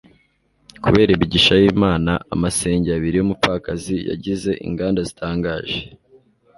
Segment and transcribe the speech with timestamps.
[0.83, 5.79] Kubera imigisha y'Imana amasenge abiri y'umupfakazi yagize inganda zitangaje.